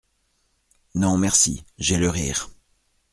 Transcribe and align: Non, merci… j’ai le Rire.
Non, 0.95 1.15
merci… 1.15 1.63
j’ai 1.77 1.97
le 1.97 2.09
Rire. 2.09 2.49